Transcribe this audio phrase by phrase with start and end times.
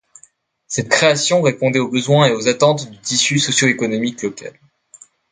[0.65, 4.53] Cette création répondait aux besoins et aux attentes du tissu socio-économique local.